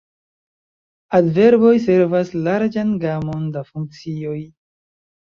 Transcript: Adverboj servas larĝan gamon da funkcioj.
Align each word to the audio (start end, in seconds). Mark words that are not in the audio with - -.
Adverboj 1.17 1.73
servas 1.83 2.31
larĝan 2.47 2.95
gamon 3.05 3.45
da 3.59 3.63
funkcioj. 3.69 4.39